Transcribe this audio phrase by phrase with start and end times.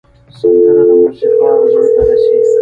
[0.37, 2.37] سندره د موسیقار زړه ته رسي